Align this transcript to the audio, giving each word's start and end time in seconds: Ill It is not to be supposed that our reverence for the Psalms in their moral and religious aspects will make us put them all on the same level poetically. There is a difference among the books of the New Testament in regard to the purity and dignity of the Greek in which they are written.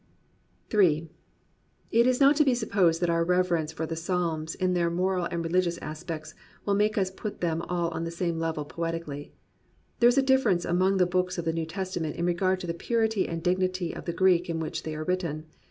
Ill 0.73 1.07
It 1.91 2.07
is 2.07 2.19
not 2.19 2.35
to 2.37 2.43
be 2.43 2.55
supposed 2.55 3.03
that 3.03 3.09
our 3.11 3.23
reverence 3.23 3.71
for 3.71 3.85
the 3.85 3.95
Psalms 3.95 4.55
in 4.55 4.73
their 4.73 4.89
moral 4.89 5.25
and 5.25 5.43
religious 5.45 5.77
aspects 5.77 6.33
will 6.65 6.73
make 6.73 6.97
us 6.97 7.11
put 7.11 7.39
them 7.39 7.61
all 7.61 7.89
on 7.91 8.03
the 8.03 8.09
same 8.09 8.39
level 8.39 8.65
poetically. 8.65 9.31
There 9.99 10.09
is 10.09 10.17
a 10.17 10.23
difference 10.23 10.65
among 10.65 10.97
the 10.97 11.05
books 11.05 11.37
of 11.37 11.45
the 11.45 11.53
New 11.53 11.67
Testament 11.67 12.15
in 12.15 12.25
regard 12.25 12.59
to 12.61 12.65
the 12.65 12.73
purity 12.73 13.27
and 13.27 13.43
dignity 13.43 13.93
of 13.93 14.05
the 14.05 14.11
Greek 14.13 14.49
in 14.49 14.59
which 14.59 14.81
they 14.81 14.95
are 14.95 15.03
written. 15.03 15.45